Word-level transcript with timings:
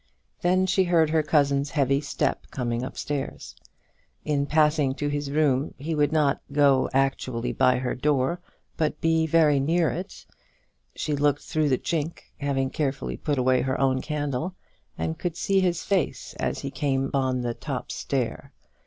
Then 0.41 0.65
she 0.65 0.85
heard 0.85 1.11
her 1.11 1.21
cousin's 1.21 1.69
heavy 1.69 2.01
step 2.01 2.47
coming 2.49 2.81
upstairs. 2.81 3.55
In 4.25 4.47
passing 4.47 4.95
to 4.95 5.09
his 5.09 5.29
room 5.29 5.75
he 5.77 5.93
would 5.93 6.11
not 6.11 6.41
go 6.51 6.89
actually 6.91 7.53
by 7.53 7.77
her 7.77 7.93
door, 7.93 8.41
but 8.77 8.93
would 8.93 9.01
be 9.01 9.27
very 9.27 9.59
near 9.59 9.91
it. 9.91 10.25
She 10.95 11.15
looked 11.15 11.43
through 11.43 11.69
the 11.69 11.77
chink, 11.77 12.31
having 12.39 12.71
carefully 12.71 13.15
put 13.15 13.37
away 13.37 13.61
her 13.61 13.79
own 13.79 14.01
candle, 14.01 14.55
and 14.97 15.19
could 15.19 15.37
see 15.37 15.59
his 15.59 15.83
face 15.83 16.33
as 16.39 16.57
he 16.61 16.71
came 16.71 17.05
upon 17.09 17.41
the 17.41 17.53
top 17.53 17.91
stair. 17.91 18.53